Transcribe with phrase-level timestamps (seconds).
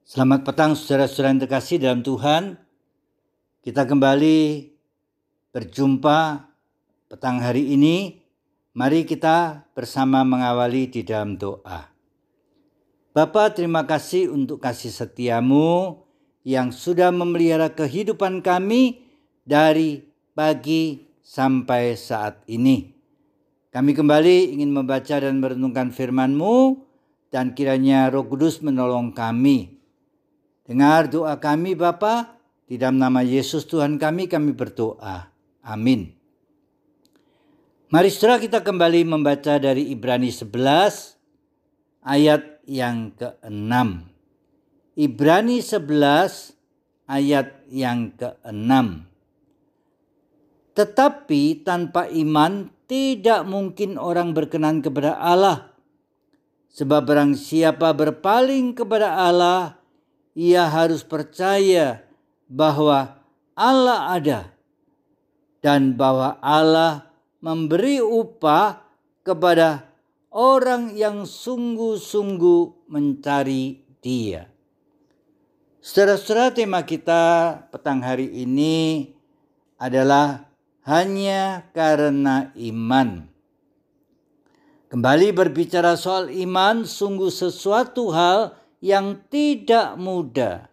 [0.00, 2.56] Selamat petang saudara-saudara yang terkasih dalam Tuhan.
[3.60, 4.72] Kita kembali
[5.52, 6.48] berjumpa
[7.12, 8.24] petang hari ini.
[8.72, 11.92] Mari kita bersama mengawali di dalam doa.
[13.12, 16.00] Bapa, terima kasih untuk kasih setiamu
[16.48, 19.04] yang sudah memelihara kehidupan kami
[19.44, 20.00] dari
[20.32, 22.94] pagi sampai saat ini.
[23.68, 26.88] Kami kembali ingin membaca dan merenungkan firman-Mu
[27.28, 29.79] dan kiranya Roh Kudus menolong kami.
[30.70, 32.38] Dengar doa kami Bapa,
[32.70, 35.26] di dalam nama Yesus Tuhan kami kami berdoa.
[35.66, 36.14] Amin.
[37.90, 43.74] Mari saudara kita kembali membaca dari Ibrani 11 ayat yang ke-6.
[44.94, 46.54] Ibrani 11
[47.10, 48.70] ayat yang ke-6.
[50.78, 55.70] Tetapi tanpa iman tidak mungkin orang berkenan kepada Allah
[56.70, 59.79] Sebab barang siapa berpaling kepada Allah,
[60.34, 62.02] ia harus percaya
[62.46, 63.18] bahwa
[63.54, 64.40] Allah ada
[65.60, 68.80] dan bahwa Allah memberi upah
[69.20, 69.90] kepada
[70.32, 74.48] orang yang sungguh-sungguh mencari Dia.
[75.80, 79.12] Saudara-saudara, tema kita petang hari ini
[79.80, 80.48] adalah
[80.84, 83.28] hanya karena iman.
[84.92, 90.68] Kembali berbicara soal iman, sungguh sesuatu hal yang tidak mudah.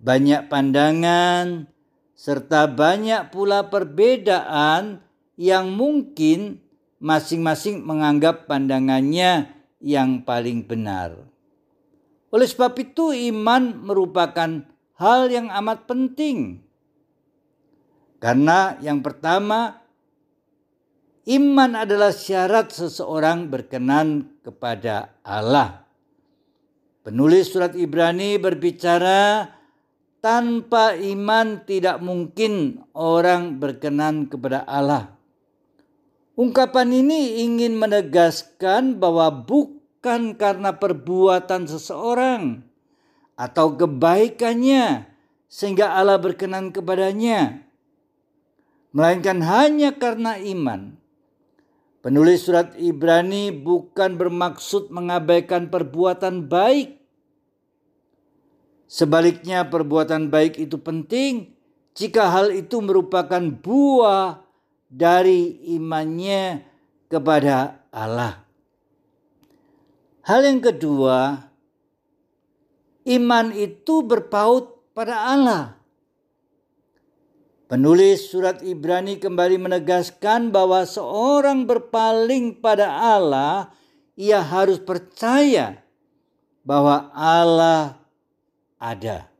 [0.00, 1.68] Banyak pandangan,
[2.16, 5.04] serta banyak pula perbedaan
[5.38, 6.60] yang mungkin
[6.98, 11.28] masing-masing menganggap pandangannya yang paling benar.
[12.28, 14.66] Oleh sebab itu, iman merupakan
[14.98, 16.60] hal yang amat penting,
[18.18, 19.88] karena yang pertama
[21.28, 25.84] Iman adalah syarat seseorang berkenan kepada Allah.
[27.08, 29.48] Penulis surat Ibrani berbicara,
[30.20, 35.16] tanpa iman tidak mungkin orang berkenan kepada Allah.
[36.36, 42.60] Ungkapan ini ingin menegaskan bahwa bukan karena perbuatan seseorang
[43.40, 45.08] atau kebaikannya
[45.48, 47.64] sehingga Allah berkenan kepadanya,
[48.92, 51.00] melainkan hanya karena iman.
[52.04, 56.97] Penulis surat Ibrani bukan bermaksud mengabaikan perbuatan baik.
[58.88, 61.52] Sebaliknya, perbuatan baik itu penting
[61.92, 64.40] jika hal itu merupakan buah
[64.88, 66.64] dari imannya
[67.12, 68.48] kepada Allah.
[70.24, 71.36] Hal yang kedua,
[73.04, 75.64] iman itu berpaut pada Allah.
[77.68, 83.68] Penulis surat Ibrani kembali menegaskan bahwa seorang berpaling pada Allah,
[84.16, 85.84] ia harus percaya
[86.64, 87.97] bahwa Allah
[88.78, 89.30] ada.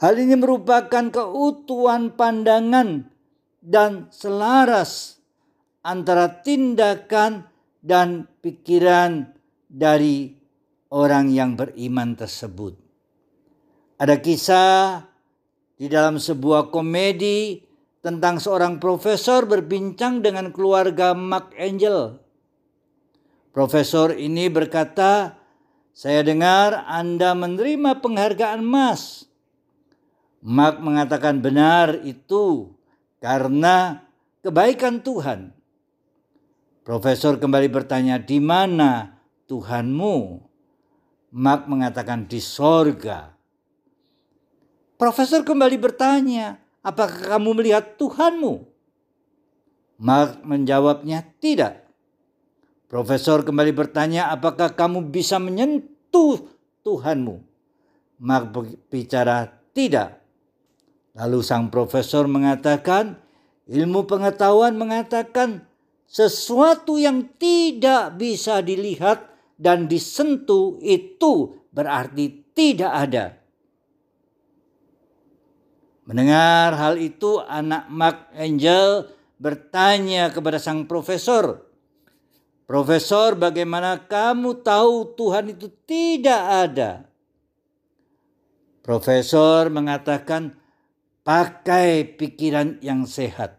[0.00, 3.12] Hal ini merupakan keutuhan pandangan
[3.60, 5.20] dan selaras
[5.84, 7.48] antara tindakan
[7.84, 9.32] dan pikiran
[9.68, 10.36] dari
[10.92, 12.76] orang yang beriman tersebut.
[14.00, 15.04] Ada kisah
[15.76, 17.60] di dalam sebuah komedi
[18.00, 22.16] tentang seorang profesor berbincang dengan keluarga Mark Angel.
[23.52, 25.39] Profesor ini berkata,
[26.00, 29.28] "Saya dengar Anda menerima penghargaan emas."
[30.40, 32.72] Mark mengatakan benar itu
[33.20, 34.00] karena
[34.40, 35.52] kebaikan Tuhan.
[36.80, 40.40] Profesor kembali bertanya, "Di mana Tuhanmu?"
[41.36, 43.36] Mark mengatakan di sorga.
[44.96, 48.66] Profesor kembali bertanya, apakah kamu melihat Tuhanmu?
[50.00, 51.86] Mark menjawabnya, tidak.
[52.90, 55.89] Profesor kembali bertanya, apakah kamu bisa menyentuh
[56.82, 57.36] Tuhanmu?
[58.20, 58.52] Mark
[58.92, 60.20] bicara, tidak.
[61.16, 63.16] Lalu sang profesor mengatakan,
[63.66, 65.64] ilmu pengetahuan mengatakan
[66.04, 73.24] sesuatu yang tidak bisa dilihat dan disentuh itu berarti tidak ada.
[76.10, 79.06] Mendengar hal itu, anak Mark Angel
[79.38, 81.69] bertanya kepada sang profesor,
[82.70, 87.02] "Profesor, bagaimana kamu tahu Tuhan itu tidak ada?"
[88.86, 90.54] Profesor mengatakan,
[91.26, 93.58] "Pakai pikiran yang sehat."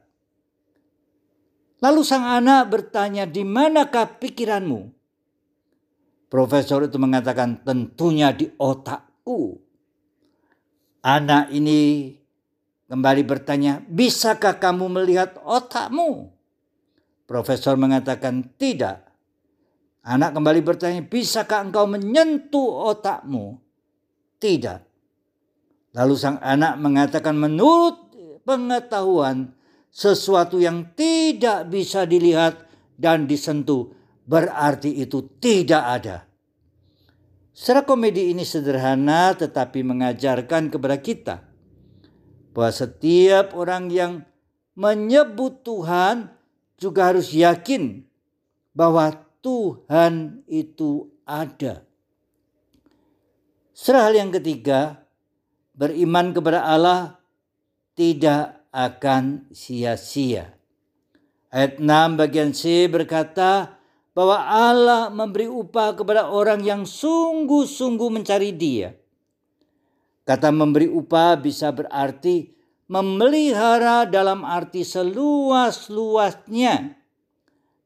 [1.84, 4.96] Lalu sang anak bertanya, "Di manakah pikiranmu?"
[6.32, 9.60] Profesor itu mengatakan, "Tentunya di otakku."
[11.04, 12.16] Anak ini
[12.88, 16.32] kembali bertanya, "Bisakah kamu melihat otakmu?"
[17.32, 19.08] Profesor mengatakan, "Tidak."
[20.04, 23.56] Anak kembali bertanya, "Bisakah engkau menyentuh otakmu?"
[24.36, 24.80] Tidak.
[25.96, 28.12] Lalu sang anak mengatakan menurut
[28.44, 29.56] pengetahuan
[29.88, 32.68] sesuatu yang tidak bisa dilihat
[33.00, 33.96] dan disentuh
[34.28, 36.18] berarti itu tidak ada.
[37.56, 41.36] Secara komedi ini sederhana tetapi mengajarkan kepada kita
[42.52, 44.14] bahwa setiap orang yang
[44.76, 46.41] menyebut Tuhan
[46.82, 48.02] juga harus yakin
[48.74, 49.14] bahwa
[49.46, 51.86] Tuhan itu ada.
[53.78, 55.06] Serah hal yang ketiga,
[55.78, 57.22] beriman kepada Allah
[57.94, 60.58] tidak akan sia-sia.
[61.54, 63.78] Ayat 6 bagian C berkata
[64.18, 68.98] bahwa Allah memberi upah kepada orang yang sungguh-sungguh mencari dia.
[70.26, 72.61] Kata memberi upah bisa berarti
[72.92, 77.00] memelihara dalam arti seluas-luasnya.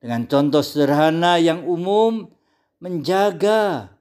[0.01, 2.33] Dengan contoh sederhana yang umum,
[2.81, 3.93] menjaga,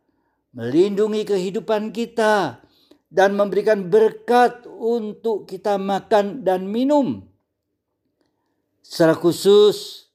[0.57, 2.65] melindungi kehidupan kita,
[3.13, 7.23] dan memberikan berkat untuk kita makan dan minum
[8.85, 10.13] Secara khusus,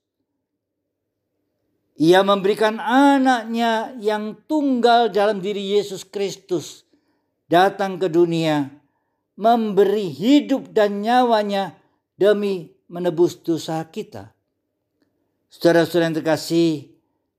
[1.98, 6.86] ia memberikan anaknya yang tunggal dalam diri Yesus Kristus
[7.50, 8.70] datang ke dunia,
[9.40, 11.80] memberi hidup dan nyawanya
[12.20, 14.36] demi menebus dosa kita.
[15.48, 16.92] Saudara-saudara yang terkasih,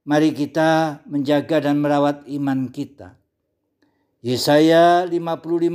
[0.08, 3.20] mari kita menjaga dan merawat iman kita.
[4.24, 5.12] Yesaya 55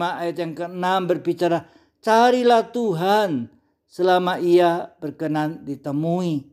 [0.01, 1.69] ayat yang ke-6 berbicara,
[2.01, 3.53] carilah Tuhan
[3.85, 6.49] selama ia berkenan ditemui.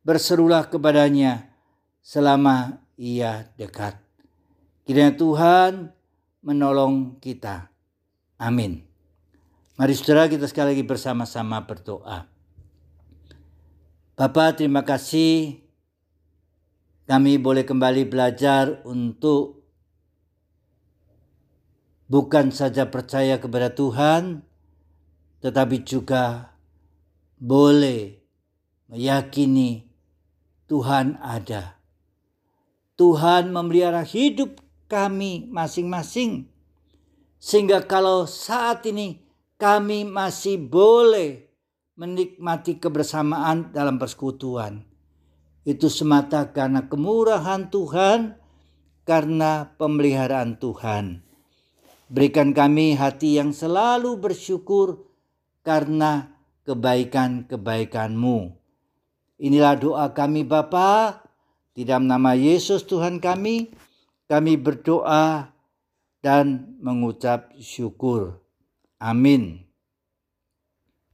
[0.00, 1.52] Berserulah kepadanya
[2.00, 4.00] selama ia dekat.
[4.88, 5.72] Kiranya Tuhan
[6.40, 7.75] menolong kita.
[8.36, 8.84] Amin.
[9.76, 12.28] Mari saudara kita sekali lagi bersama-sama berdoa.
[14.16, 15.60] Bapak terima kasih
[17.04, 19.64] kami boleh kembali belajar untuk
[22.08, 24.40] bukan saja percaya kepada Tuhan,
[25.44, 26.56] tetapi juga
[27.36, 28.20] boleh
[28.88, 29.84] meyakini
[30.66, 31.76] Tuhan ada.
[32.96, 36.55] Tuhan memelihara hidup kami masing-masing.
[37.36, 39.20] Sehingga kalau saat ini
[39.56, 41.46] kami masih boleh
[41.96, 44.84] menikmati kebersamaan dalam persekutuan.
[45.66, 48.38] Itu semata karena kemurahan Tuhan,
[49.06, 51.24] karena pemeliharaan Tuhan.
[52.06, 55.10] Berikan kami hati yang selalu bersyukur
[55.66, 58.54] karena kebaikan-kebaikanmu.
[59.42, 61.22] Inilah doa kami Bapa,
[61.74, 63.74] di dalam nama Yesus Tuhan kami,
[64.30, 65.50] kami berdoa
[66.24, 68.40] dan mengucap syukur.
[68.96, 69.65] Amin.